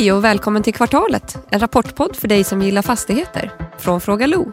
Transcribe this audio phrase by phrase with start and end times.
[0.00, 4.52] Hej och välkommen till Kvartalet, en rapportpodd för dig som gillar fastigheter, från Fråga Lo.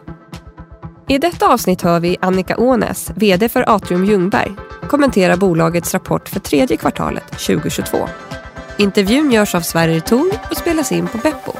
[1.08, 4.56] I detta avsnitt hör vi Annika Ånäs, VD för Atrium Ljungberg,
[4.88, 8.08] kommentera bolagets rapport för tredje kvartalet 2022.
[8.78, 11.52] Intervjun görs av Sverrir Thor och spelas in på Beppo.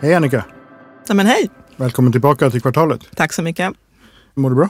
[0.00, 0.44] Hej Annika!
[1.08, 1.50] Ja, men hej!
[1.76, 3.16] Välkommen tillbaka till kvartalet.
[3.16, 3.72] Tack så mycket.
[4.34, 4.68] Mår du bra?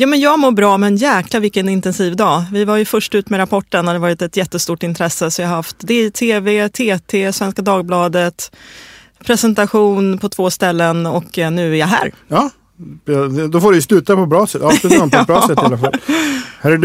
[0.00, 2.44] Ja, men jag mår bra, men jäkla vilken intensiv dag.
[2.52, 5.30] Vi var ju först ut med rapporten och det har varit ett jättestort intresse.
[5.30, 8.52] Så jag har haft det i tv, TT, Svenska Dagbladet,
[9.24, 12.12] presentation på två ställen och eh, nu är jag här.
[12.28, 12.50] Ja,
[13.50, 14.62] då får du sluta på bra sätt.
[14.62, 15.94] Avsluta på ett bra sätt i alla fall.
[16.60, 16.76] Herre,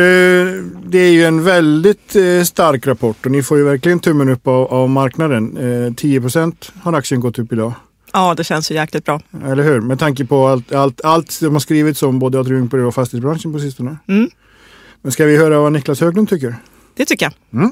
[0.86, 4.48] det, är ju en väldigt eh, stark rapport och ni får ju verkligen tummen upp
[4.48, 5.58] av, marknaden.
[5.58, 7.74] Eh, 10% har aktien gått upp idag.
[8.14, 9.22] Ja, det känns ju jäkligt bra.
[9.46, 9.82] Eller hur?
[9.82, 13.60] Med tanke på allt, allt, allt som har skrivits om både Atrium och fastighetsbranschen på
[13.60, 13.98] sistone.
[14.08, 14.30] Mm.
[15.02, 16.56] Men ska vi höra vad Niklas Höglund tycker?
[16.96, 17.62] Det tycker jag.
[17.62, 17.72] Mm.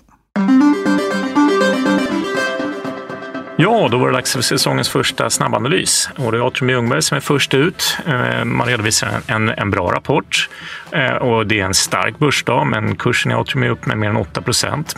[3.58, 6.09] Ja, då var det dags för säsongens första snabbanalys.
[6.17, 7.97] Och det är Atrium Ljungberg som är först ut.
[8.06, 10.50] Eh, man redovisar en, en bra rapport
[10.92, 14.09] eh, och det är en stark börsdag, men kursen i Atrium är upp med mer
[14.09, 14.95] än 8 procent.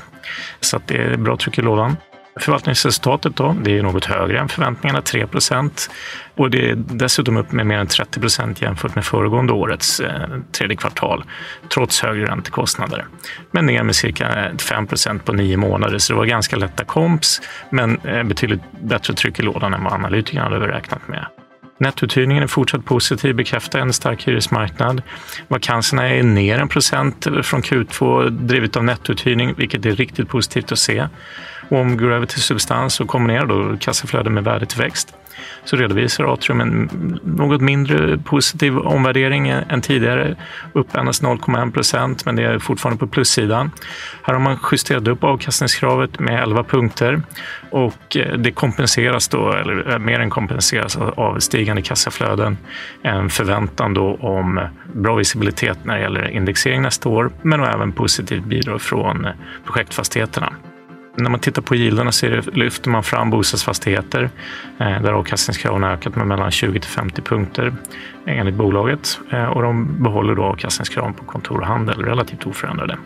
[0.59, 1.95] Så det är bra tryck i lådan.
[2.39, 5.27] Förvaltningsresultatet då, det är något högre än förväntningarna, 3
[6.35, 10.27] och det är dessutom upp med mer än 30 procent jämfört med föregående årets eh,
[10.51, 11.23] tredje kvartal,
[11.73, 13.05] trots högre räntekostnader.
[13.51, 16.83] Men ner med cirka eh, 5 procent på nio månader, så det var ganska lätta
[16.83, 21.25] komps, men eh, betydligt bättre tryck i lådan än vad analytikerna hade räknat med.
[21.77, 25.01] Nettouthyrningen är fortsatt positiv, bekräftar en stark hyresmarknad.
[25.47, 30.79] Vakanserna är ner en procent från Q2 drivet av nettouthyrning, vilket är riktigt positivt att
[30.79, 31.07] se.
[31.69, 35.15] Och om vi går över till substans och kombinerar då kassaflöde med värdetillväxt
[35.65, 40.35] så redovisar Atrium en något mindre positiv omvärdering än tidigare,
[40.73, 43.71] upp endast 0,1 procent, men det är fortfarande på plussidan.
[44.21, 47.21] Här har man justerat upp avkastningskravet med 11 punkter
[47.69, 52.57] och eh, det kompenseras då, eller eh, mer än kompenseras av stigande kassaflöden,
[53.01, 58.43] en förväntan då om bra visibilitet när det gäller indexering nästa år, men även positivt
[58.43, 59.27] bidrag från
[59.65, 60.53] projektfastigheterna.
[61.15, 64.29] När man tittar på yielderna så lyfter man fram bostadsfastigheter
[64.79, 67.73] eh, där avkastningskraven har ökat med mellan 20 till 50 punkter
[68.25, 72.97] enligt bolaget eh, och de behåller då avkastningskraven på kontor och handel relativt oförändrade.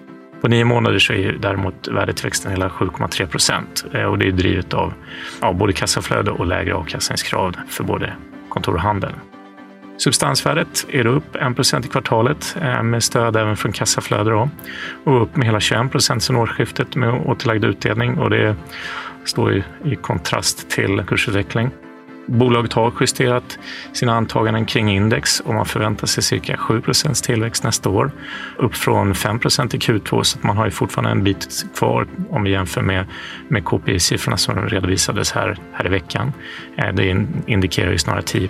[0.41, 4.73] På nio månader så är däremot värdetillväxten hela 7,3 procent eh, och det är drivet
[4.73, 4.93] av
[5.41, 8.13] ja, både kassaflöde och lägre avkastningskrav för både
[8.49, 9.11] kontor och handel.
[9.97, 14.49] Substansvärdet är då upp 1% i kvartalet eh, med stöd även från kassaflöde då,
[15.03, 18.55] och upp med hela 21 procent sedan årsskiftet med återlagd utdelning och det
[19.25, 21.69] står i, i kontrast till kursutveckling.
[22.27, 23.59] Bolaget har justerat
[23.93, 28.11] sina antaganden kring index och man förväntar sig cirka 7% tillväxt nästa år.
[28.57, 32.43] Upp från 5% i Q2 så att man har ju fortfarande en bit kvar om
[32.43, 33.05] vi jämför med,
[33.47, 36.33] med KPI-siffrorna som redovisades här, här i veckan.
[36.77, 38.47] Eh, det indikerar ju snarare 10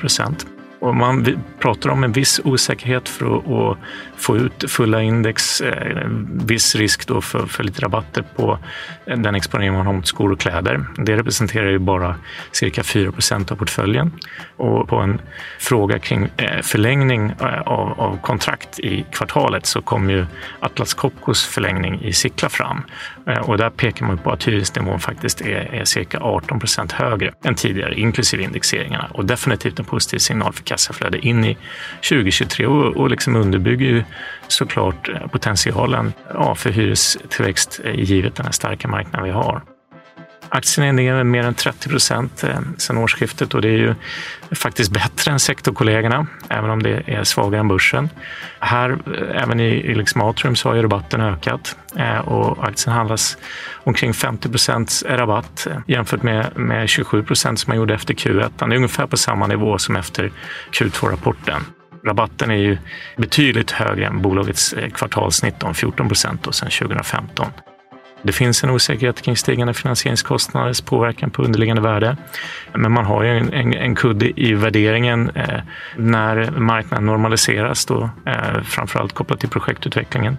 [0.80, 3.36] och man pratar om en viss osäkerhet för
[3.72, 3.78] att
[4.18, 6.08] få ut fulla index, eh,
[6.46, 8.60] viss risk då för, för lite rabatter på
[9.06, 10.86] den exponering man har mot skor och kläder.
[10.98, 12.16] Det representerar ju bara
[12.52, 14.12] cirka 4% av portföljen.
[14.58, 15.22] Och på en
[15.60, 20.26] fråga kring eh, förlängning eh, av, av kontrakt i kvartalet så kom ju
[20.60, 22.84] Atlas Copcos förlängning i Sickla fram.
[23.28, 27.34] Eh, och där pekar man på att hyresnivån faktiskt är, är cirka 18 procent högre
[27.44, 29.10] än tidigare, inklusive indexeringarna.
[29.14, 31.58] Och definitivt en positiv signal för kassaflöde in i
[32.10, 34.04] 2023 och, och liksom underbygger ju
[34.48, 39.62] såklart eh, potentialen ja, för hyrestillväxt eh, givet den här starka marknaden vi har.
[40.50, 43.78] Aktien är ner med mer än 30 procent eh, sen sedan årsskiftet och det är
[43.78, 43.96] ju
[44.52, 48.10] faktiskt bättre än sektorkollegorna, även om det är svagare än börsen.
[48.60, 53.38] Här, eh, även i liksom Atrium, så har ju rabatten ökat eh, och aktien handlas
[53.84, 58.52] omkring 50 procents rabatt jämfört med, med 27 procent som man gjorde efter Q1.
[58.58, 60.32] Det är ungefär på samma nivå som efter
[60.72, 61.62] Q2-rapporten.
[62.06, 62.78] Rabatten är ju
[63.18, 67.48] betydligt högre än bolagets kvartalssnitt om 14 procent sedan 2015.
[68.22, 72.18] Det finns en osäkerhet kring stigande finansieringskostnaders påverkan på underliggande värde.
[72.74, 75.62] Men man har ju en, en, en kudde i värderingen eh,
[75.96, 80.38] när marknaden normaliseras, då, eh, framförallt kopplat till projektutvecklingen.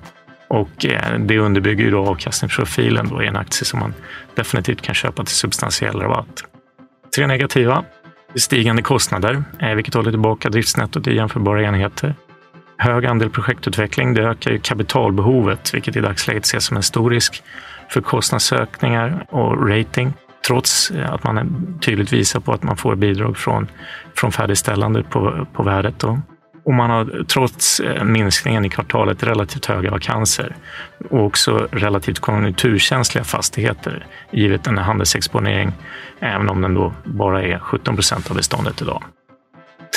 [0.49, 3.95] Och eh, det underbygger ju då avkastningsprofilen då i en aktie som man
[4.35, 6.45] definitivt kan köpa till substantiell rabatt.
[7.17, 7.85] Tre negativa
[8.35, 12.15] stigande kostnader, eh, vilket håller tillbaka driftsnettot i jämförbara enheter.
[12.81, 17.43] Hög andel projektutveckling, det ökar ju kapitalbehovet, vilket i dagsläget ses som en stor risk
[17.89, 20.13] för kostnadsökningar och rating,
[20.47, 23.71] trots eh, att man tydligt visar på att man får bidrag från,
[24.17, 25.99] från färdigställandet på, på värdet.
[25.99, 26.21] Då.
[26.65, 30.57] Och man har trots eh, minskningen i kvartalet relativt höga vakanser
[31.11, 35.73] och också relativt konjunkturkänsliga fastigheter givet en handelsexponering,
[36.21, 39.03] även om den då bara är 17 procent av beståndet idag.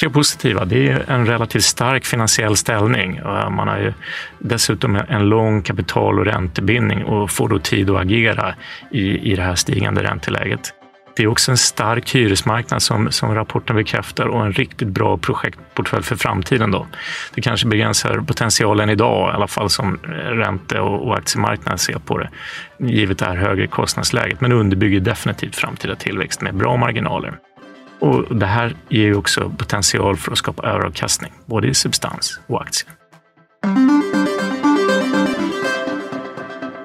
[0.02, 3.20] Tre positiva, det är en relativt stark finansiell ställning.
[3.52, 3.94] Man har ju
[4.40, 8.56] dessutom en lång kapital och räntebindning och får då tid att agera
[8.92, 10.74] i, i det här stigande ränteläget.
[11.16, 16.04] Det är också en stark hyresmarknad som, som rapporten bekräftar och en riktigt bra projektportfölj
[16.04, 16.72] för framtiden.
[16.72, 16.88] Då.
[17.36, 22.18] Det kanske begränsar potentialen idag, i alla fall som ränte och, och aktiemarknaden ser på
[22.18, 22.30] det,
[22.80, 27.34] givet det här högre kostnadsläget, men underbygger definitivt framtida tillväxt med bra marginaler.
[28.02, 32.62] Och det här ger ju också potential för att skapa överavkastning, både i substans och
[32.62, 32.92] aktier.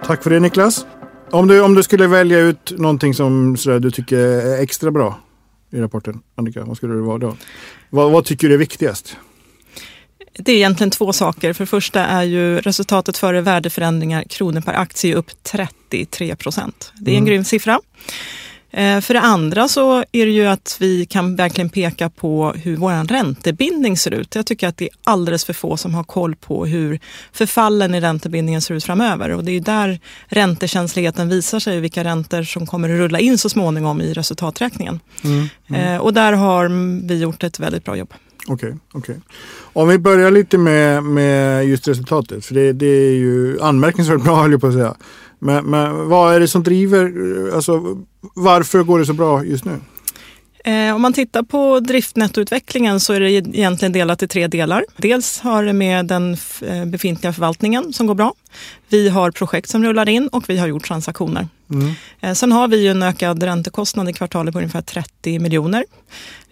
[0.05, 0.87] Tack för det Niklas.
[1.31, 5.21] Om du, om du skulle välja ut någonting som sådär, du tycker är extra bra
[5.73, 7.37] i rapporten, Annika, vad skulle det vara då?
[7.91, 9.17] Vad, vad tycker du är viktigast?
[10.39, 11.53] Det är egentligen två saker.
[11.53, 16.93] För det första är ju resultatet före värdeförändringar kronor per aktie upp 33 procent.
[16.95, 17.29] Det är en mm.
[17.29, 17.81] grym siffra.
[18.77, 22.77] Eh, för det andra så är det ju att vi kan verkligen peka på hur
[22.77, 24.35] vår räntebindning ser ut.
[24.35, 27.01] Jag tycker att det är alldeles för få som har koll på hur
[27.33, 29.31] förfallen i räntebindningen ser ut framöver.
[29.31, 33.49] Och det är där räntekänsligheten visar sig, vilka räntor som kommer att rulla in så
[33.49, 35.01] småningom i resultaträkningen.
[35.25, 35.95] Mm, mm.
[35.95, 36.69] Eh, och där har
[37.09, 38.15] vi gjort ett väldigt bra jobb.
[38.49, 39.17] Okej, okay, okay,
[39.73, 44.43] Om vi börjar lite med, med just resultatet, för det, det är ju anmärkningsvärt bra
[44.43, 44.95] höll jag på att säga.
[45.39, 47.13] Men, men vad är det som driver,
[47.55, 47.97] alltså
[48.35, 49.81] varför går det så bra just nu?
[50.67, 54.85] Eh, om man tittar på driftnettoutvecklingen så är det egentligen delat i tre delar.
[54.97, 58.35] Dels har det med den eh, befintliga förvaltningen som går bra.
[58.89, 61.49] Vi har projekt som rullar in och vi har gjort transaktioner.
[61.71, 61.95] Mm.
[62.21, 65.85] Eh, sen har vi en ökad räntekostnad i kvartalet på ungefär 30 miljoner.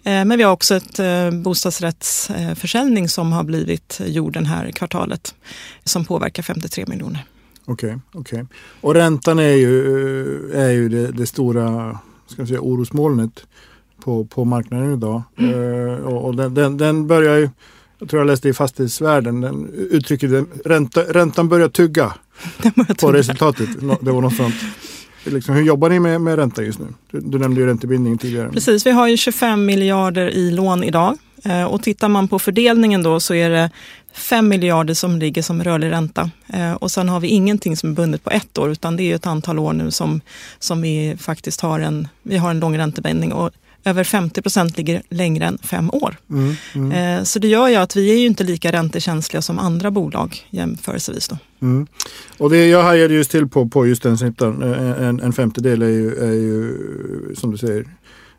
[0.07, 0.99] Men vi har också ett
[1.43, 5.35] bostadsrättsförsäljning som har blivit gjord den här kvartalet
[5.83, 7.25] som påverkar 53 miljoner.
[7.65, 8.41] Okej, okay, okej.
[8.41, 8.45] Okay.
[8.81, 13.45] Och räntan är ju, är ju det, det stora ska jag säga, orosmolnet
[14.03, 15.23] på, på marknaden idag.
[15.37, 15.53] Mm.
[15.53, 17.49] Uh, och, den, den, den, börjar ju,
[17.99, 22.13] jag tror jag läste i fastighetsvärlden, den uttrycket ränta, räntan börjar tugga
[22.87, 23.13] på tugga.
[23.13, 23.69] resultatet.
[24.01, 24.55] Det var något sånt.
[25.23, 26.85] Liksom, hur jobbar ni med, med ränta just nu?
[27.11, 28.49] Du, du nämnde ju räntebindning tidigare.
[28.51, 31.17] Precis, vi har ju 25 miljarder i lån idag.
[31.43, 33.69] Eh, och tittar man på fördelningen då så är det
[34.13, 36.29] 5 miljarder som ligger som rörlig ränta.
[36.47, 39.15] Eh, och sen har vi ingenting som är bundet på ett år utan det är
[39.15, 40.21] ett antal år nu som,
[40.59, 43.33] som vi faktiskt har en, vi har en lång räntebindning.
[43.33, 43.51] Och
[43.85, 46.15] över 50 procent ligger längre än fem år.
[46.29, 46.91] Mm, mm.
[46.91, 50.45] Eh, så det gör ju att vi är ju inte lika räntekänsliga som andra bolag
[50.49, 51.27] jämförelsevis.
[51.27, 51.37] Då.
[51.61, 51.87] Mm.
[52.37, 55.87] Och det jag hajade just till på, på just den snittan, en, en femtedel är
[55.87, 56.75] ju, är ju
[57.35, 57.85] som du säger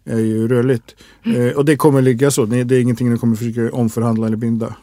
[0.06, 0.96] är ju rörligt.
[1.24, 4.74] Eh, och det kommer ligga så, det är ingenting ni kommer försöka omförhandla eller binda.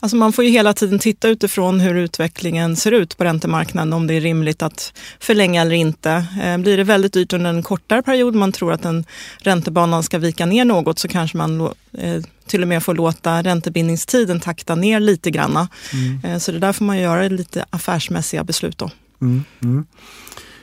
[0.00, 4.06] Alltså man får ju hela tiden titta utifrån hur utvecklingen ser ut på räntemarknaden, om
[4.06, 6.26] det är rimligt att förlänga eller inte.
[6.42, 9.04] Eh, blir det väldigt dyrt under en kortare period, man tror att den
[9.38, 11.60] räntebanan ska vika ner något, så kanske man
[11.98, 15.68] eh, till och med får låta räntebindningstiden takta ner lite granna.
[15.92, 16.40] Mm.
[16.40, 18.90] Så det där får man göra lite affärsmässiga beslut då.
[19.20, 19.44] Mm.
[19.62, 19.86] Mm.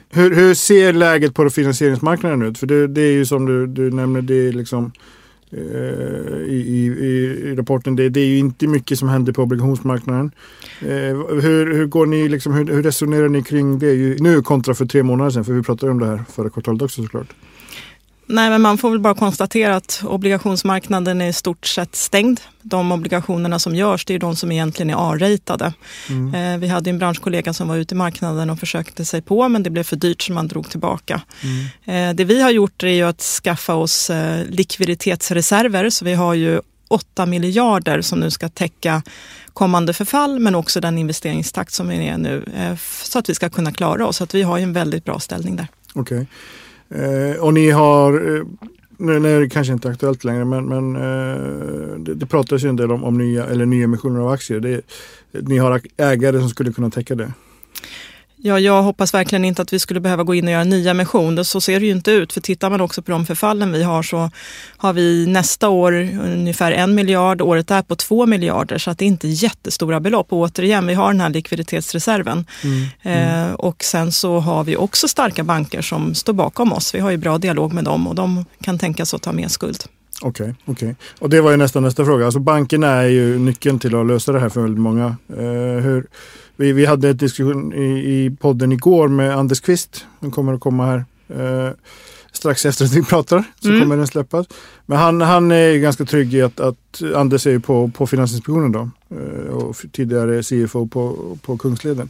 [0.09, 2.57] Hur, hur, ser läget på finansieringsmarknaden ut?
[2.57, 4.91] För det, det är ju som du, du nämner, det är liksom
[5.51, 5.59] eh,
[6.47, 10.31] i, i, i, rapporten, det, det, är ju inte mycket som händer på obligationsmarknaden.
[10.81, 10.87] Eh,
[11.41, 15.03] hur, hur, går ni, liksom, hur, hur, resonerar ni kring det nu kontra för tre
[15.03, 15.45] månader sedan?
[15.45, 17.35] För vi pratade om det här förra kvartalet också såklart.
[18.27, 22.39] Nej, men man får väl bara konstatera att obligationsmarknaden är i stort sett stängd.
[22.61, 25.73] De obligationerna som görs, det är de som egentligen är A-ratade.
[26.09, 26.35] Mm.
[26.35, 29.63] Eh, vi hade en branschkollega som var ute i marknaden och försökte sig på, men
[29.63, 31.21] det blev för dyrt så man drog tillbaka.
[31.43, 32.09] Mm.
[32.09, 36.33] Eh, det vi har gjort är ju att skaffa oss eh, likviditetsreserver, så vi har
[36.33, 39.03] ju 8 miljarder som nu ska täcka
[39.53, 42.45] kommande förfall, men också den investeringstakt som vi är nu,
[43.03, 44.17] så att vi ska kunna klara oss.
[44.17, 45.67] Så att vi har ju en väldigt bra ställning där.
[45.93, 46.17] Okej.
[46.17, 46.25] Okay.
[46.95, 48.43] Eh, och ni har, eh,
[48.97, 52.69] nu, nu är det kanske inte aktuellt längre, men, men eh, det, det pratas ju
[52.69, 54.59] en del om, om nya, eller nyemissioner av aktier.
[54.59, 54.81] Det,
[55.31, 57.33] ni har ägare som skulle kunna täcka det.
[58.37, 61.45] Ja, jag hoppas verkligen inte att vi skulle behöva gå in och göra nya emission.
[61.45, 62.33] Så ser det ju inte ut.
[62.33, 64.29] För tittar man också på de förfallen vi har så
[64.77, 68.77] har vi nästa år ungefär en miljard, året där på två miljarder.
[68.77, 70.33] Så att det är inte jättestora belopp.
[70.33, 72.45] Och återigen, vi har den här likviditetsreserven.
[72.63, 73.49] Mm, mm.
[73.49, 76.95] Eh, och sen så har vi också starka banker som står bakom oss.
[76.95, 79.47] Vi har ju bra dialog med dem och de kan tänka sig att ta mer
[79.47, 79.83] skuld.
[80.21, 82.25] Okej, okay, okay, och det var ju nästan nästa fråga.
[82.25, 85.05] Alltså bankerna är ju nyckeln till att lösa det här för väldigt många.
[85.29, 86.07] Eh, hur,
[86.55, 90.05] vi, vi hade en diskussion i, i podden igår med Anders Kvist.
[90.19, 91.05] Han kommer att komma här
[91.67, 91.73] eh,
[92.31, 93.81] strax efter att vi pratar så Mm.
[93.81, 94.47] kommer den släppas.
[94.85, 98.89] Men han, han är ganska trygg i att, att Anders är på, på Finansinspektionen då
[99.09, 102.09] eh, och tidigare CFO på, på Kungsleden.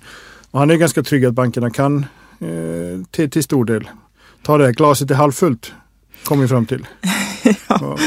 [0.51, 2.05] Och han är ganska trygg att bankerna kan
[2.39, 3.89] eh, till, till stor del
[4.43, 5.71] ta det glaset är halvfullt.
[6.25, 6.87] Kommer vi fram till.
[7.67, 7.97] Ja.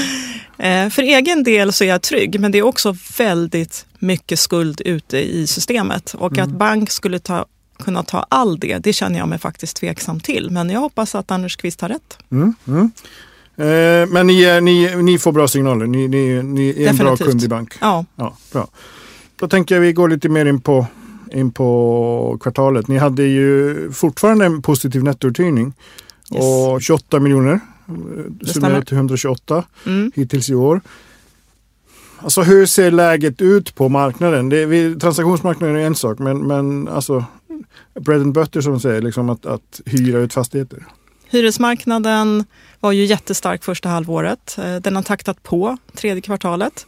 [0.59, 4.81] Eh, För egen del så är jag trygg, men det är också väldigt mycket skuld
[4.85, 6.15] ute i systemet.
[6.19, 7.47] Och att bank skulle ta,
[7.85, 10.51] kunna ta all det, det känner jag mig faktiskt tveksam till.
[10.51, 12.19] Men jag hoppas att Anders Kvist har rätt.
[12.33, 12.91] Mm, mm.
[13.57, 15.87] Eh, men ni, ni, ni får bra signaler.
[15.87, 17.29] Ni, ni, ni är en bra Definitivt.
[17.29, 17.75] kund i bank.
[17.81, 18.69] Ja, Ja, bra.
[19.37, 20.87] Då tänker jag vi går lite mer in på,
[21.33, 22.89] in på kvartalet.
[22.89, 25.73] Ni hade ju fortfarande en positiv nettouthyrning
[26.35, 26.45] Yes.
[26.45, 27.61] och 28 miljoner.
[27.89, 28.47] Eh.
[28.47, 30.13] Summerat till 128 mm.
[30.15, 30.81] hittills i år.
[32.21, 34.49] Alltså hur ser läget ut på marknaden?
[34.49, 37.25] Det, vi, transaktionsmarknaden är en sak men, men alltså
[38.01, 40.85] bread and butter som man säger, liksom att, att hyra ut fastigheter.
[41.31, 42.45] Hyresmarknaden
[42.81, 44.59] var ju jättestark första halvåret.
[44.59, 46.87] Eh, Den har taktat på tredje kvartalet.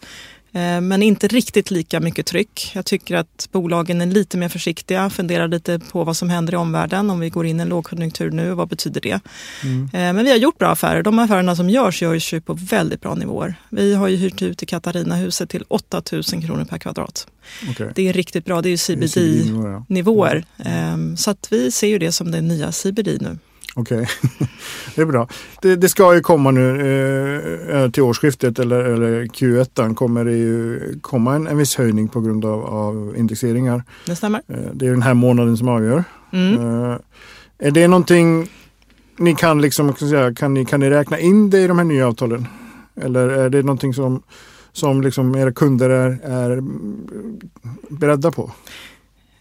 [0.52, 2.70] Eh, Men inte riktigt lika mycket tryck.
[2.74, 6.56] Jag tycker att bolagen är lite mer försiktiga, funderar lite på vad som händer i
[6.56, 7.10] omvärlden.
[7.10, 9.20] Om vi går in i en lågkonjunktur nu, vad betyder det?
[9.62, 9.84] Mm.
[9.84, 11.02] Eh, Men vi har gjort bra affärer.
[11.02, 13.54] De affärerna som görs, görs ju på väldigt bra nivåer.
[13.68, 17.26] Vi har ju hyrt ut i Katarinahuset till 8 000 kronor per kvadrat.
[17.70, 17.92] Okej.
[17.94, 18.62] Det är riktigt bra.
[18.62, 19.84] Det är ju Det är CBD CBD-nivå, ja.
[19.88, 20.44] nivåer.
[20.64, 23.38] Ehm, Så att vi ser ju det som det nya CBD nu.
[23.74, 24.08] Okej,
[24.94, 25.28] det är bra.
[25.62, 26.80] Det, det ska ju komma nu
[27.70, 32.20] eh, till årsskiftet eller, eller Q1 kommer det ju komma en, en viss höjning på
[32.20, 33.84] grund av, av indexeringar.
[34.06, 34.42] Det stämmer.
[34.48, 36.04] Eh, det är den här månaden som avgör.
[36.32, 36.54] Mm.
[36.54, 36.96] Eh,
[37.58, 38.48] är det någonting
[39.16, 41.84] ni kan liksom, kan, säga, kan, ni, kan ni räkna in det i de här
[41.84, 42.46] nya avtalen?
[43.00, 44.22] Eller är det någonting som,
[44.72, 46.62] som liksom era kunder är, är
[47.88, 48.50] beredda på?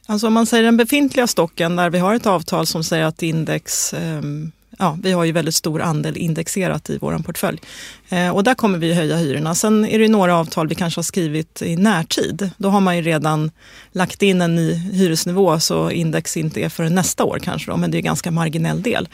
[0.09, 3.23] Alltså om man säger den befintliga stocken där vi har ett avtal som säger att
[3.23, 7.61] index, ehm, ja vi har ju väldigt stor andel indexerat i vår portfölj.
[8.09, 9.55] Eh, och där kommer vi höja hyrorna.
[9.55, 12.49] Sen är det några avtal vi kanske har skrivit i närtid.
[12.57, 13.51] Då har man ju redan
[13.91, 17.91] lagt in en ny hyresnivå så index inte är för nästa år kanske då, men
[17.91, 19.07] det är en ganska marginell del.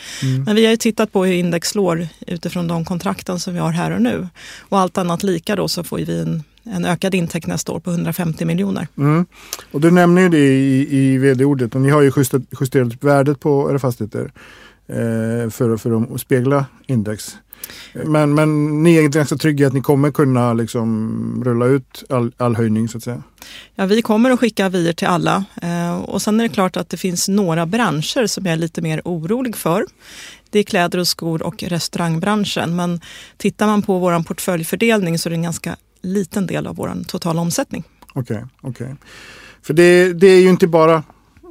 [0.46, 3.72] Men vi har ju tittat på hur index slår utifrån de kontrakten som vi har
[3.72, 4.28] här och nu.
[4.60, 7.90] Och allt annat lika då så får vi en, en ökad intäkt nästa år på
[7.92, 8.88] 150 miljoner.
[8.98, 9.26] Mm.
[9.72, 13.40] Och du nämner ju det i, i vd-ordet och ni har ju justerat, justerat värdet
[13.40, 14.32] på era fastigheter
[14.88, 17.36] eh, för, för att spegla index.
[18.06, 22.56] Men, men ni är ganska trygga att ni kommer kunna liksom rulla ut all, all
[22.56, 23.24] höjning så att säga.
[23.76, 25.46] Ja, vi kommer att skicka avier till alla.
[25.62, 28.82] Eh, och sen är det klart att det finns några branscher som jag är lite
[28.82, 29.86] mer orolig för.
[30.50, 32.76] Det är kläder och skor och restaurangbranschen.
[32.76, 33.02] Men
[33.38, 35.76] tittar man på vår portföljfördelning så är det en ganska
[36.14, 37.84] liten del av vår totala omsättning.
[38.14, 38.96] Okej, okej.
[39.62, 41.04] För det, det är ju inte bara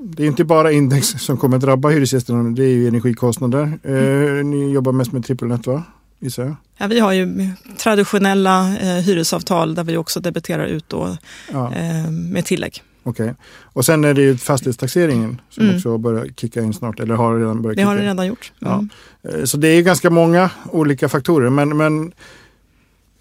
[0.02, 2.50] det är inte bara index som kommer att drabba hyresgästerna.
[2.50, 3.78] Det är ju energikostnader.
[3.82, 5.82] Eh, ni jobbar mest med trippelnät va?
[6.18, 6.56] Jag.
[6.78, 11.16] Ja, vi har ju traditionella eh, hyresavtal där vi också debiterar ut då,
[11.52, 12.82] Ja, eh, med tillägg.
[13.02, 13.34] okej.
[13.62, 15.76] Och sen är det ju fastighetstaxeringen som Mm.
[15.76, 17.00] också börjar kicka in snart.
[17.00, 18.52] Eller har redan börjat Det har det redan gjort.
[18.58, 18.74] Ja.
[18.74, 18.88] Mm.
[19.40, 21.50] Eh, Så det är ganska många olika faktorer.
[21.50, 22.12] Men, men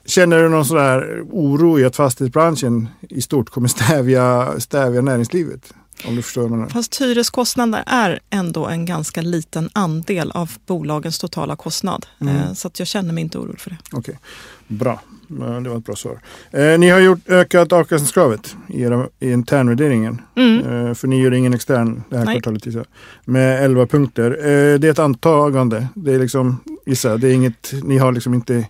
[0.06, 5.74] känner du någon sådär oro i att fastighetsbranschen i stort kommer stävja, stävja näringslivet?
[6.08, 6.72] Om du förstår vad.
[6.72, 12.06] Fast hyreskostnader är ändå en ganska liten andel av bolagens totala kostnad.
[12.22, 12.36] Mm.
[12.36, 13.78] Eh, Så att jag känner mig inte orolig för det.
[13.92, 14.20] Okej,
[14.68, 15.02] bra.
[15.42, 16.20] Eh, Det var ett bra svar.
[16.52, 20.22] Eh, ni har gjort ökat avkastningskravet i, era, i internvärderingen.
[20.36, 20.60] Mm.
[20.88, 22.42] Eh, för ni gör ingen extern det här Nej.
[22.42, 22.88] kvartalet.
[23.26, 24.32] Med 11 punkter.
[24.32, 25.88] Eh, det är ett antagande.
[25.96, 28.68] Det är liksom, gissar jag, det är inget, ni har liksom inte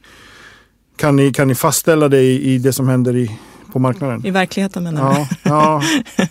[0.95, 3.31] kan ni, kan ni fastställa det i, i det som händer i,
[3.71, 4.25] på marknaden?
[4.25, 5.13] I verkligheten menar.
[5.13, 5.83] Ja, ja,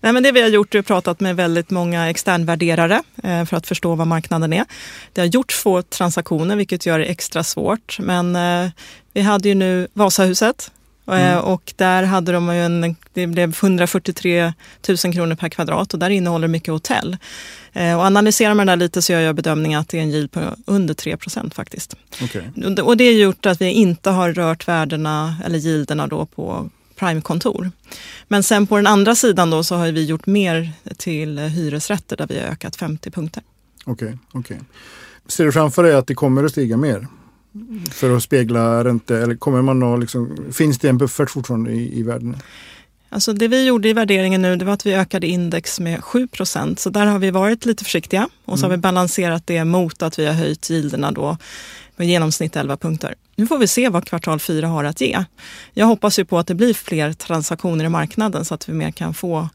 [0.00, 3.56] Nej, men det vi har gjort är att pratat med väldigt många externvärderare eh, för
[3.56, 4.64] att förstå vad marknaden är.
[5.12, 7.98] Det har gjorts få transaktioner vilket gör det extra svårt.
[8.00, 8.70] Men eh,
[9.12, 10.70] vi hade ju nu Vasahuset
[11.06, 11.38] Mm.
[11.38, 14.52] och där hade de ju en, det blev 143
[14.88, 17.16] 000 kronor per kvadrat och där innehåller det mycket hotell.
[17.72, 20.10] Eh, och analyserar man det där lite så gör jag bedömningen att det är en
[20.10, 21.96] yield på under 3 procent faktiskt.
[22.22, 22.50] okej.
[22.82, 27.70] Och det har gjort att vi inte har rört värdena eller yielderna då på Prime-kontor.
[28.28, 32.26] Men sen på den andra sidan då så har vi gjort mer till hyresrätter där
[32.26, 33.42] vi har ökat 50 punkter.
[33.84, 34.60] Okej, okej.
[35.26, 37.06] Ser du framför dig att det kommer att stiga mer?
[37.90, 41.98] För att spegla ränte, eller kommer man att liksom, finns det en buffert fortfarande i,
[41.98, 42.36] i världen?
[43.08, 46.76] Alltså det vi gjorde i värderingen nu det var att vi ökade index med 7%
[46.76, 50.18] Så där har vi varit lite försiktiga och så har vi balanserat det mot att
[50.18, 51.36] vi har höjt yielderna då
[51.96, 53.14] med genomsnitt 11 punkter.
[53.36, 55.24] Nu får vi se vad kvartal 4 har att ge.
[55.72, 58.90] Jag hoppas ju på att det blir fler transaktioner i marknaden så att vi mer
[58.90, 59.48] kan få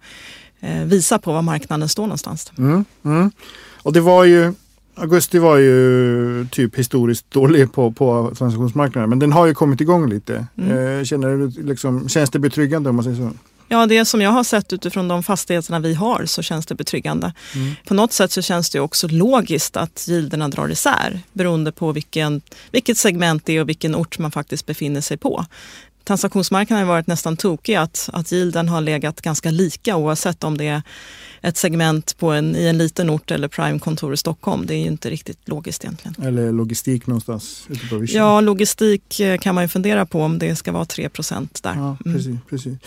[0.59, 2.51] eh, visa på var marknaden står någonstans.
[2.57, 3.31] Mm, mm.
[3.77, 4.53] Och det var ju
[4.97, 10.09] augusti var ju typ historiskt dålig på, på transaktionsmarknaden men den har ju kommit igång
[10.09, 10.47] lite.
[10.57, 10.99] Mm.
[10.99, 13.31] Eh, känner du liksom, känns det betryggande om man säger så?
[13.69, 17.33] Ja, det som jag har sett utifrån de fastigheterna vi har så känns det betryggande.
[17.55, 17.75] Mm.
[17.85, 22.41] På något sätt så känns det också logiskt att gilderna drar isär beroende på vilken,
[22.71, 25.45] vilket segment det är och vilken ort man faktiskt befinner sig på.
[26.07, 30.67] Transaktionsmarknaden har varit nästan tokig att, att yielden har legat ganska lika oavsett om det
[30.67, 30.81] är
[31.41, 34.65] ett segment på en, i en liten ort eller Prime-kontor i Stockholm.
[34.65, 36.15] Det är ju inte riktigt logiskt egentligen.
[36.27, 38.17] Eller logistik någonstans ute på vischan?
[38.21, 41.73] Ja, logistik eh, kan man ju fundera på om det ska vara 3% där.
[41.75, 42.17] Ja, Mm.
[42.17, 42.77] precis, precis.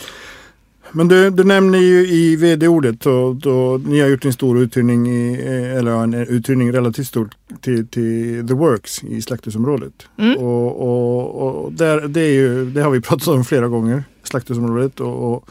[0.91, 2.99] Men du, du nämner ju i vd-ordet
[3.41, 7.29] då ni har gjort en stor uthyrning, i, eh, eller en uthyrning relativt stor
[7.61, 9.93] till, till The Works i slakthusområdet.
[10.17, 10.37] Mm.
[10.37, 14.99] Och, och, och där, det, ju, det har vi pratat om flera gånger, slakthusområdet.
[14.99, 15.49] Och, och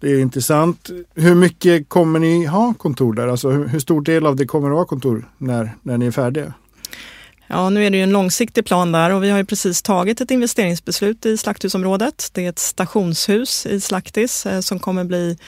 [0.00, 0.90] det är intressant.
[1.14, 3.28] Hur mycket kommer ni ha kontor där?
[3.28, 6.10] Alltså hur, hur stor del av det kommer att vara kontor när, när ni är
[6.10, 6.54] färdiga?
[7.50, 10.20] Ja, nu är det ju en långsiktig plan där och vi har ju precis tagit
[10.20, 12.30] ett investeringsbeslut i slakthusområdet.
[12.32, 15.38] Det är ett stationshus i Slaktis eh, som kommer bli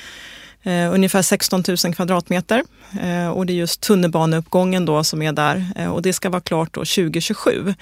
[0.62, 2.62] eh, ungefär 16 000 kvadratmeter.
[3.02, 6.40] Eh, och det är just tunnelbaneuppgången då som är där eh, och det ska vara
[6.40, 7.74] klart då 2027.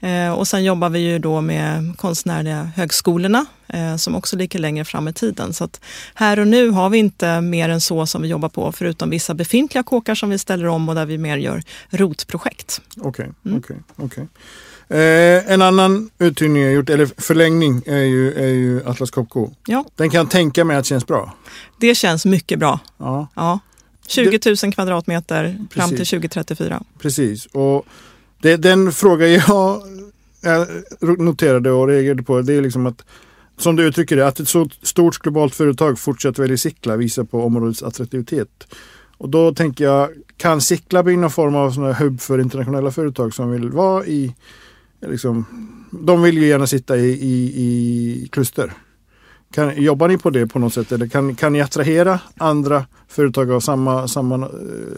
[0.00, 4.84] Eh, och sen jobbar vi ju då med konstnärliga högskolorna eh, som också ligger längre
[4.84, 5.52] fram i tiden.
[5.54, 5.80] Så att
[6.14, 9.34] här och nu har vi inte mer än så som vi jobbar på förutom vissa
[9.34, 12.80] befintliga kåkar som vi ställer om och där vi mer gör rotprojekt.
[13.00, 13.58] Okej, Mm.
[13.58, 14.26] okej, okej.
[14.90, 19.50] Eh, en annan uthyrning jag gjort, eller förlängning, är ju, är ju Atlas Copco.
[19.66, 19.84] Ja.
[19.96, 21.34] Den kan jag tänka mig att känns bra.
[21.80, 22.80] Det känns mycket bra.
[22.98, 23.58] Ja, Ja.
[24.06, 26.10] 20 000 kvadratmeter fram till Precis.
[26.10, 26.82] 2034.
[26.98, 27.46] precis.
[27.46, 27.86] Och
[28.42, 29.82] det, den fråga jag,
[30.40, 30.68] jag
[31.18, 33.04] noterade och reagerade på, det är liksom att
[33.58, 37.44] som du uttrycker det, att ett så stort globalt företag fortsätter välja Sickla visar på
[37.44, 38.66] områdets attraktivitet.
[39.18, 42.90] Och då tänker jag, kan Sickla bli någon form av sån här hubb för internationella
[42.90, 44.34] företag som vill vara i,
[45.00, 45.44] liksom,
[45.90, 48.72] de vill ju gärna sitta i, i, i kluster.
[49.54, 53.50] Kan, jobbar ni på det på något sätt eller kan, kan ni attrahera andra företag
[53.52, 54.50] av samma, samma eh,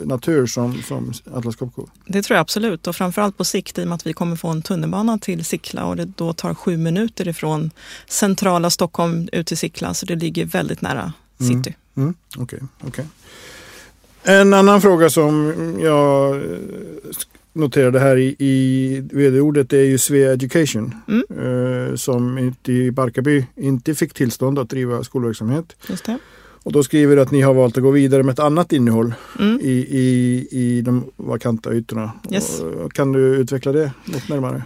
[0.06, 1.86] natur som, som Atlas Copco?
[2.06, 4.48] Det tror jag absolut och framförallt på sikt i och med att vi kommer få
[4.48, 7.70] en tunnelbana till Sickla och det då tar sju minuter ifrån
[8.08, 11.62] centrala Stockholm ut till Sickla så det ligger väldigt nära Mm.
[11.64, 11.76] city.
[11.96, 13.06] Mm, Okej, okej.
[14.22, 16.42] En annan fråga som jag eh,
[17.52, 20.94] noterade här i, i vd-ordet är ju Svea Education.
[21.08, 21.22] Mm.
[21.90, 25.76] Eh, som inte i Barkarby inte fick tillstånd att driva skolverksamhet.
[26.64, 29.14] Och då skriver du att ni har valt att gå vidare med ett annat innehåll
[29.40, 29.60] Mm.
[29.60, 32.12] i, i, i de vakanta ytorna.
[32.32, 32.60] Yes.
[32.60, 34.62] Och, kan du utveckla det något närmare?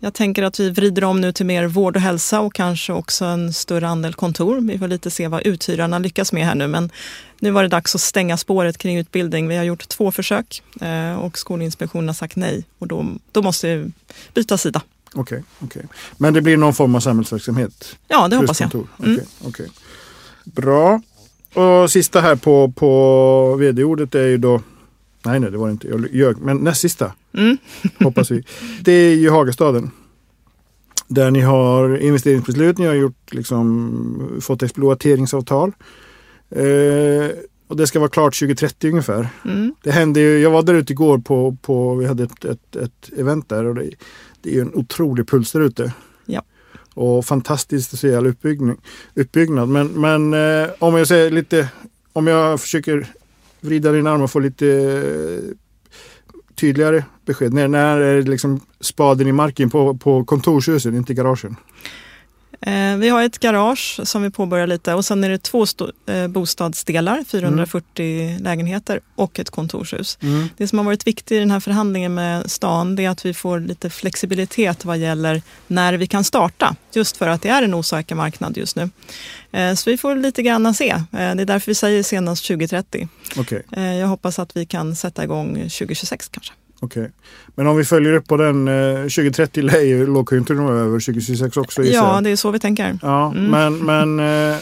[0.00, 3.24] Jag tänker att vi vrider om nu till mer vård och hälsa och kanske också
[3.24, 4.60] en större andel kontor.
[4.60, 6.90] Vi får lite se vad uthyrarna lyckas med här nu men
[7.38, 9.48] nu var det dags att stänga spåret kring utbildning.
[9.48, 13.76] Vi har gjort två försök eh, och Skolinspektionen har sagt nej och då, då måste
[13.76, 13.92] vi
[14.34, 14.82] byta sida.
[15.14, 15.82] Okej, okej.
[16.16, 17.96] Men det blir någon form av samhällsverksamhet?
[18.08, 18.86] Ja, det hoppas jag.
[19.04, 19.20] Mm.
[19.44, 19.68] Okej.
[20.44, 21.00] Bra.
[21.54, 24.60] Och sista här på, på vd-ordet är ju då
[25.24, 25.88] Nej, nej, det var det inte.
[25.88, 26.38] Jag ljög.
[26.38, 27.58] Men näst sista Mm.
[28.04, 28.44] hoppas vi.
[28.80, 29.90] Det är ju Hagastaden.
[31.08, 35.72] Där ni har investeringsbeslut, ni har gjort liksom, fått exploateringsavtal.
[36.50, 37.30] Eh,
[37.68, 39.28] och det ska vara klart 2030 ungefär.
[39.44, 39.74] Mm.
[39.82, 43.10] Det hände ju, jag var där ute igår på, på vi hade ett, ett, ett
[43.16, 43.90] event där och det,
[44.42, 45.92] det är ju en otrolig puls där ute.
[46.26, 46.42] Ja.
[46.94, 48.76] Och fantastiskt att se all uppbyggnad.
[49.14, 49.68] uppbyggnad.
[49.68, 51.68] Men, men eh, om jag säger lite,
[52.12, 53.12] om jag försöker
[53.60, 55.54] vrida din arm och få lite eh,
[56.54, 57.54] tydligare besked.
[57.54, 61.56] När, när är det liksom spaden i marken på, på kontorshusen, inte garagen?
[62.60, 65.66] Eh, vi har ett garage som vi påbörjar lite och sen är det två
[66.06, 70.18] eh, bostadsdelar, 440 lägenheter och ett kontorshus.
[70.56, 73.34] Det som har varit viktigt i den här förhandlingen med stan det är att vi
[73.34, 76.76] får lite flexibilitet vad gäller när vi kan starta.
[76.92, 78.90] Just för att det är en osäker marknad just nu.
[79.52, 81.02] Eh, Så vi får lite grann se.
[81.10, 83.08] Det är därför vi säger senast 2030.
[83.36, 86.52] Okej, Eh, Jag hoppas att vi kan sätta igång 2026 kanske.
[86.80, 87.10] Okej.
[87.54, 91.56] Men om vi följer upp på den, eh, 2030 lär ju lågkonjunkturen vara över, 2026
[91.56, 91.82] också.
[91.84, 92.98] Ja, det är så vi tänker.
[93.02, 93.50] Ja, Mm.
[93.50, 93.78] men,
[94.16, 94.56] men eh,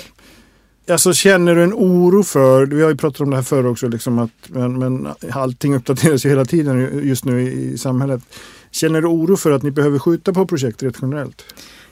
[0.90, 3.88] alltså, känner du en oro för, vi har ju pratat om det här förr också,
[3.88, 8.22] liksom att, men, men allting uppdateras ju hela tiden just nu i, i samhället.
[8.70, 11.44] Känner du oro för att ni behöver skjuta på projekt rent generellt?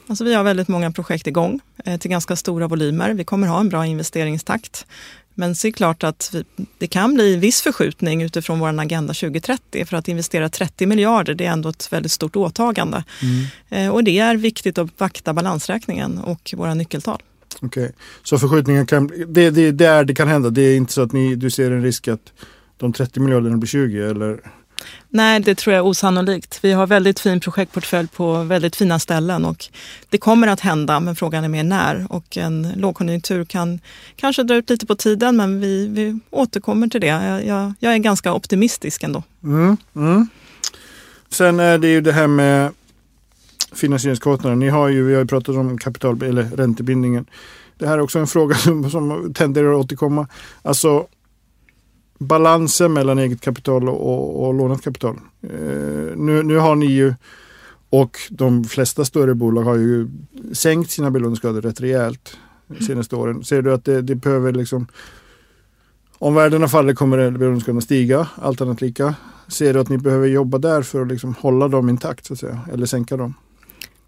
[0.09, 3.15] Alltså vi har väldigt många projekt igång eh, till ganska stora volymer.
[3.15, 4.87] Vi kommer ha en bra investeringstakt.
[5.35, 6.45] Men så är det klart att vi,
[6.79, 9.85] det kan bli viss förskjutning utifrån vår Agenda 2030.
[9.85, 13.05] För att investera 30 miljarder, det är ändå ett väldigt stort åtagande.
[13.69, 17.23] Eh, och det är viktigt att vakta balansräkningen och våra nyckeltal.
[17.61, 17.93] Okej,
[18.23, 20.51] så förskjutningen kan, det, det är där det kan hända.
[20.51, 22.33] Det är inte så att ni, du ser en risk att
[22.77, 24.41] de 30 miljarderna blir 20 eller?
[25.09, 26.59] Nej, det tror jag är osannolikt.
[26.63, 29.67] Vi har väldigt fin projektportfölj på väldigt fina ställen och
[30.11, 32.07] det kommer att hända, men frågan är mer när.
[32.11, 33.81] Och en lågkonjunktur kan
[34.17, 37.07] kanske dra ut lite på tiden, men vi, vi återkommer till det.
[37.07, 39.23] Jag, jag, jag är ganska optimistisk ändå.
[39.43, 40.29] Mm, mm.
[41.29, 42.71] Sen är det ju det här med
[43.73, 44.57] finansieringskostnader.
[44.57, 47.27] Ni har ju, vi har ju pratat om kapital eller räntebindningen.
[47.79, 50.29] Det här är också en fråga som, som tenderar att återkomma.
[50.63, 51.07] Alltså
[52.19, 55.21] balansen mellan eget kapital och, och, och lånat kapital.
[55.43, 57.15] Eh, nu, nu har ni ju
[57.91, 60.09] och de flesta större bolag har ju
[60.53, 63.45] sänkt sina belåningsgrader rätt rejält de senaste åren.
[63.45, 64.87] Ser du att det, det behöver liksom
[66.19, 69.15] om värdena faller kommer belåningsgraden stiga, allt annat lika.
[69.49, 72.39] Ser du att ni behöver jobba där för att liksom hålla dem intakt så att
[72.39, 73.35] säga, eller sänka dem?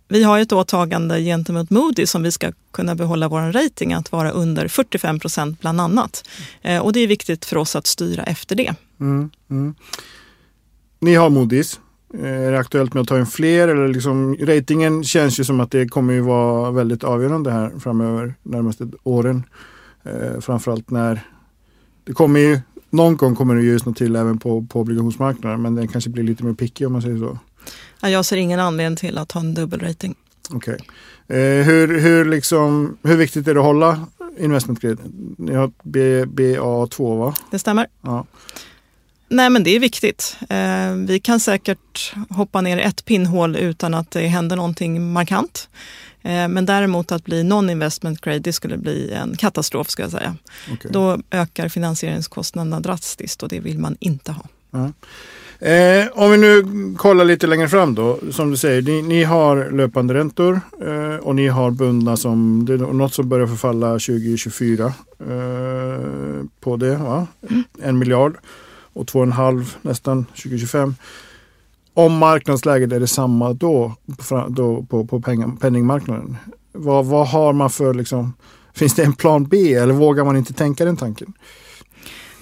[0.09, 4.31] Vi har ett åtagande gentemot Moody som vi ska kunna behålla vår rating att vara
[4.31, 6.29] under 45 procent bland annat.
[6.63, 8.75] Eh, och det är viktigt för oss att styra efter det.
[9.01, 9.75] Mm, mm.
[11.01, 11.79] Ni har Moody's.
[12.15, 13.69] Eh, är det aktuellt med att ta in fler?
[13.69, 18.35] Eller liksom, ratingen känns ju som att det kommer ju vara väldigt avgörande här framöver,
[18.43, 19.43] närmaste åren.
[20.05, 21.21] Eh, framförallt när
[22.05, 25.89] det kommer ju, någon gång kommer det ljusna till även på, på obligationsmarknaden, men den
[25.89, 27.39] kanske blir lite mer picky om man säger så.
[28.01, 30.15] Jag ser ingen anledning till att ha en dubbelrating.
[30.51, 30.75] Okej.
[30.75, 30.87] Okay.
[31.39, 34.07] Eh, hur, hur, liksom, hur viktigt är det att hålla
[34.39, 35.03] investment grade?
[35.39, 37.35] Ni har B, BA2 va?
[37.51, 37.87] Det stämmer.
[38.03, 38.27] Ja.
[39.29, 40.37] Nej men det är viktigt.
[40.49, 45.69] Eh, vi kan säkert hoppa ner i ett pinnhål utan att det händer någonting markant.
[46.23, 50.37] Eh, men däremot att bli non-investment grade, det skulle bli en katastrof ska jag säga.
[50.73, 50.91] Okay.
[50.91, 54.43] Då ökar finansieringskostnaderna drastiskt och det vill man inte ha.
[54.71, 54.93] Ja.
[55.59, 56.65] Eh, om vi nu
[56.97, 58.19] kollar lite längre fram då.
[58.31, 62.75] Som du säger, ni, ni har löpande räntor eh, och ni har bundna som, det
[62.75, 64.93] är något som börjar förfalla 2024 eh,
[66.61, 66.97] på det.
[66.97, 67.27] Va?
[67.51, 67.65] Mm.
[67.83, 68.37] En miljard
[68.93, 70.95] och två och en halv nästan 2025.
[71.95, 73.95] Om marknadsläget är detsamma då,
[74.49, 75.21] då på, på
[75.61, 76.37] penningmarknaden.
[76.73, 78.33] Vad, vad har man för liksom,
[78.75, 81.33] finns det en plan B eller vågar man inte tänka den tanken?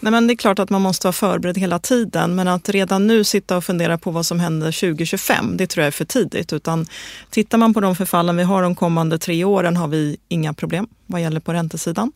[0.05, 3.07] Nej, men det är klart att man måste vara förberedd hela tiden, men att redan
[3.07, 6.53] nu sitta och fundera på vad som händer 2025, det tror jag är för tidigt.
[6.53, 6.87] Utan
[7.31, 10.87] tittar man på de förfallen vi har de kommande tre åren har vi inga problem
[11.07, 12.13] vad gäller på räntesidan.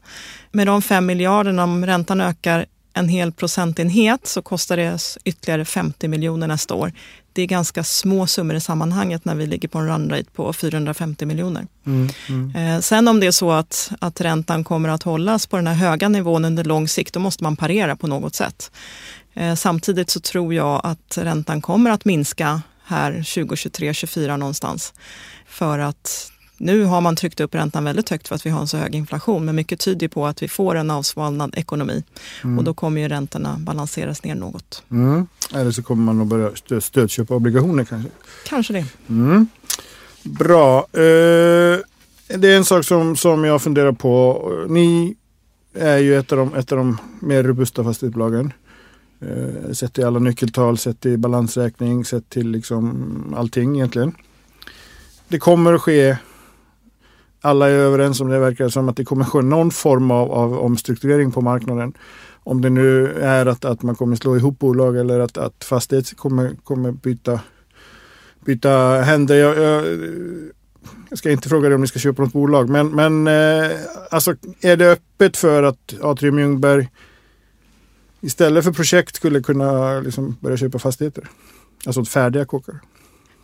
[0.53, 2.67] Med de fem miljarderna, om räntan ökar
[2.99, 6.93] en hel procentenhet så kostar det ytterligare 50 miljoner nästa år.
[7.33, 10.53] Det är ganska små summor i sammanhanget när vi ligger på en run rate på
[10.53, 11.67] 450 miljoner.
[11.87, 12.57] Mm, mm.
[12.57, 15.75] Eh, sen om det är så att, att räntan kommer att hållas på den här
[15.75, 18.71] höga nivån under lång sikt, då måste man parera på något sätt.
[19.35, 24.93] Eh, samtidigt så tror jag att räntan kommer att minska här 2023, 2024 någonstans.
[25.47, 28.69] För att nu har man tryckt upp räntan väldigt högt för att vi har en
[28.69, 32.05] så hög inflation, men mycket tyder på att vi får en avsvalnad ekonomi
[32.45, 32.59] mm.
[32.59, 34.83] och då kommer ju räntorna balanseras ner något.
[34.91, 35.27] Mm.
[35.55, 38.11] Eller så kommer man att börja stöd, stödköpa obligationer kanske?
[38.47, 38.85] Kanske det.
[39.09, 39.49] Mm.
[40.23, 40.79] Bra.
[40.79, 41.79] Eh,
[42.29, 44.43] det är en sak som, som jag funderar på.
[44.69, 45.17] Ni
[45.75, 48.53] är ju ett av de, ett av de mer robusta fastighetsbolagen.
[49.21, 54.13] Eh, sett till alla nyckeltal, sett till balansräkning, sett till liksom allting egentligen.
[55.29, 56.17] Det kommer att ske
[57.41, 60.59] alla är överens om det verkar som att det kommer ske någon form av, av
[60.59, 61.93] omstrukturering på marknaden.
[62.45, 66.17] Om det nu är att, att man kommer slå ihop bolag eller att, att fastighet
[66.17, 67.41] kommer, kommer byta,
[68.45, 69.35] byta händer.
[69.35, 69.85] Jag, jag,
[71.09, 73.71] jag ska inte fråga dig om ni ska köpa något bolag, men, men eh,
[74.11, 76.89] alltså, är det öppet för att Atrium Ljungberg
[78.21, 81.29] istället för projekt skulle kunna liksom börja köpa fastigheter?
[81.87, 82.81] Alltså färdiga kåkar?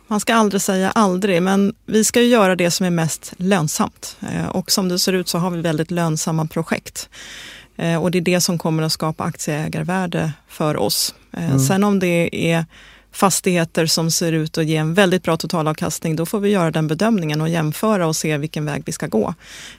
[0.07, 4.17] Man ska aldrig säga aldrig, men vi ska ju göra det som är mest lönsamt.
[4.31, 7.09] Eh, och som det ser ut så har vi väldigt lönsamma projekt.
[7.75, 11.15] Eh, och det är det som kommer att skapa aktieägarvärde för oss.
[11.33, 11.59] Eh, mm.
[11.59, 12.65] Sen om det är
[13.11, 16.87] fastigheter som ser ut att ge en väldigt bra totalavkastning, då får vi göra den
[16.87, 19.33] bedömningen och jämföra och se vilken väg vi ska gå.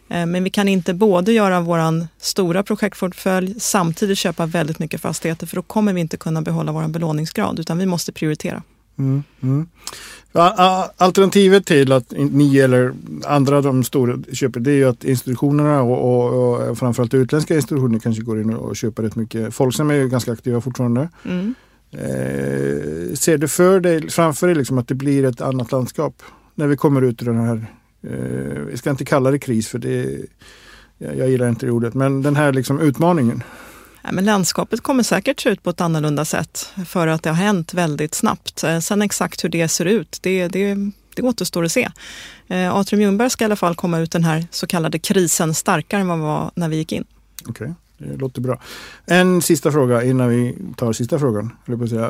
[0.08, 5.56] Men vi kan inte både göra vår stora projektportfölj samtidigt köpa väldigt mycket fastigheter, för
[5.56, 8.62] då kommer vi inte kunna behålla vår belåningsgrad, utan vi måste prioritera.
[8.98, 9.66] Mm, mm.
[10.96, 12.92] Alternativet till att ni eller
[13.24, 17.98] andra de stora köper det är ju att institutionerna och, och, och framförallt utländska institutioner
[17.98, 19.54] kanske går in och köper rätt mycket.
[19.54, 21.08] Folksam är ju ganska aktiva fortfarande.
[21.24, 21.54] Mm.
[21.90, 26.22] Eh, ser du för dig, framför dig liksom att det blir ett annat landskap
[26.54, 27.66] när vi kommer ut ur den här,
[28.02, 30.20] eh, vi ska inte kalla det kris för det,
[30.98, 33.42] jag, jag gillar inte det ordet, men den här liksom utmaningen.
[34.06, 37.36] Ja, men landskapet kommer säkert se ut på ett annorlunda sätt för att det har
[37.36, 38.64] hänt väldigt snabbt.
[38.64, 40.76] Eh, sen exakt hur det ser ut, det, det,
[41.14, 41.88] det återstår att se.
[42.48, 46.00] Eh, Atrium Ljungberg ska i alla fall komma ut den här så kallade krisen starkare
[46.00, 47.04] än vad var när vi gick in.
[47.48, 47.68] Okay.
[47.98, 48.60] Det låter bra.
[49.06, 51.52] En sista fråga innan vi tar sista frågan.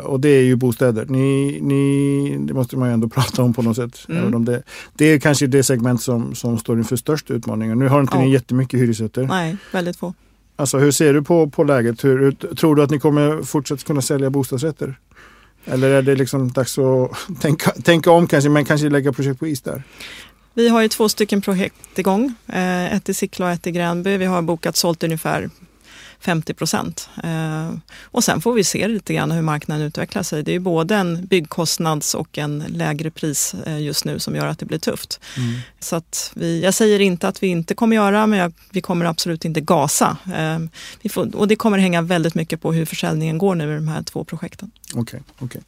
[0.02, 1.06] Och det är ju bostäder.
[1.06, 4.06] Ni, ni, det måste man ju ändå prata om på något sätt.
[4.08, 4.44] Mm.
[4.44, 4.62] Det,
[4.94, 7.74] det är kanske det segment som, som står inför störst utmaningar.
[7.74, 8.20] Nu har inte ja.
[8.20, 9.22] ni jättemycket hyresrätter.
[9.22, 10.14] Nej, väldigt få.
[10.56, 12.04] Alltså hur ser du på, på läget?
[12.04, 14.98] Hur, tror du att ni kommer fortsätta kunna sälja bostadsrätter?
[15.64, 19.46] Eller är det liksom dags att tänka, tänka om kanske, men kanske lägga projekt på
[19.46, 19.82] is där?
[20.54, 22.34] Vi har ju två stycken projekt igång.
[22.46, 24.16] Eh, ett i Sickla och ett i Gränby.
[24.16, 25.50] Vi har bokat sålt ungefär
[26.20, 27.08] 50 procent.
[27.24, 27.70] Eh,
[28.02, 30.42] och sen får vi se lite grann hur marknaden utvecklar sig.
[30.42, 34.58] Det är både en byggkostnads och en lägre pris eh, just nu som gör att
[34.58, 35.20] det blir tufft.
[35.36, 35.58] Mm.
[35.80, 39.04] Så att vi, jag säger inte att vi inte kommer göra, men jag, vi kommer
[39.04, 40.16] absolut inte gasa.
[40.36, 40.58] Eh,
[41.02, 43.88] vi får, och det kommer hänga väldigt mycket på hur försäljningen går nu i de
[43.88, 44.70] här två projekten.
[44.94, 45.60] Okej, okay, okay,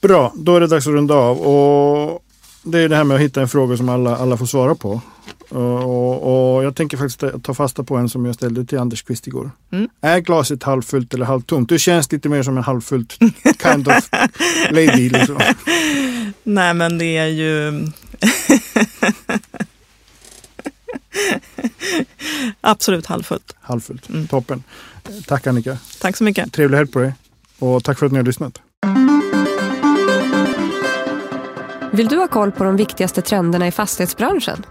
[0.00, 1.38] Bra, då är det dags att runda av.
[1.38, 2.24] Och
[2.62, 5.00] det är det här med att hitta en fråga som alla, alla får svara på.
[5.50, 9.26] Och, och, jag tänker faktiskt ta fasta på en som jag ställde till Anders Kvist
[9.26, 9.50] igår.
[9.72, 9.88] Mm.
[10.00, 11.68] Är glaset halvfullt eller halvtomt?
[11.68, 13.18] Du känns lite mer som en halvfullt
[13.62, 14.08] kind of
[14.70, 15.08] lady.
[15.08, 15.40] Liksom.
[16.42, 17.72] Nej men det är ju...
[22.60, 23.56] Absolut halvfullt.
[23.60, 24.26] Halvfullt, mm.
[24.26, 24.62] toppen.
[25.26, 25.78] Tack Annika.
[26.00, 26.52] Tack så mycket.
[26.52, 27.14] Trevlig helg på dig.
[27.58, 28.60] Och tack för att ni har lyssnat.
[31.92, 34.64] Vill du ha koll på de viktigaste trenderna i fastighetsbranschen?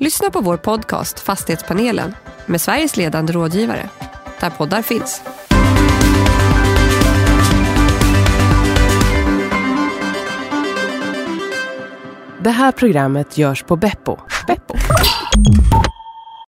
[0.00, 2.14] Lyssna på vår podcast Fastighetspanelen
[2.46, 3.88] med Sveriges ledande rådgivare,
[4.40, 5.22] där poddar finns.
[12.40, 14.16] Det här programmet görs på Beppo.
[14.46, 14.74] Beppo.